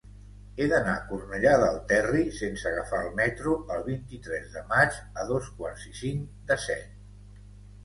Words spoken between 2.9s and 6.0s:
el metro el vint-i-tres de maig a dos quarts i